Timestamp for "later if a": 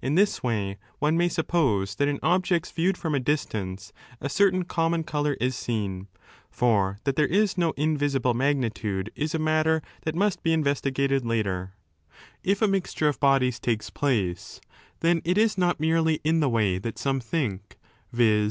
11.26-12.66